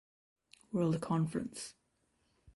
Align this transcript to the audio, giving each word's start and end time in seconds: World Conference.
World 0.71 0.99
Conference. 0.99 1.75